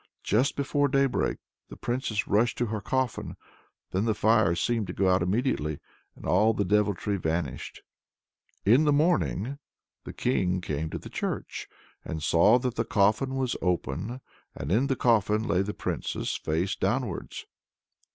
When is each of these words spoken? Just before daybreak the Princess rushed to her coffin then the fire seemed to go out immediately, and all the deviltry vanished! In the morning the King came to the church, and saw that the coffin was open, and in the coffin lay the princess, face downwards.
Just 0.23 0.55
before 0.55 0.87
daybreak 0.87 1.37
the 1.69 1.75
Princess 1.77 2.27
rushed 2.27 2.57
to 2.57 2.65
her 2.65 2.81
coffin 2.81 3.37
then 3.91 4.05
the 4.05 4.15
fire 4.15 4.55
seemed 4.55 4.87
to 4.87 4.93
go 4.93 5.07
out 5.07 5.21
immediately, 5.21 5.79
and 6.15 6.25
all 6.25 6.55
the 6.55 6.65
deviltry 6.65 7.17
vanished! 7.17 7.83
In 8.65 8.85
the 8.85 8.91
morning 8.93 9.59
the 10.03 10.13
King 10.13 10.59
came 10.59 10.89
to 10.89 10.97
the 10.97 11.07
church, 11.11 11.69
and 12.03 12.23
saw 12.23 12.57
that 12.57 12.77
the 12.77 12.83
coffin 12.83 13.35
was 13.35 13.55
open, 13.61 14.21
and 14.55 14.71
in 14.71 14.87
the 14.87 14.95
coffin 14.95 15.43
lay 15.47 15.61
the 15.61 15.71
princess, 15.71 16.35
face 16.35 16.75
downwards. 16.75 17.45